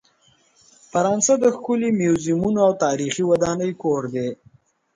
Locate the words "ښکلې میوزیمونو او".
1.55-2.71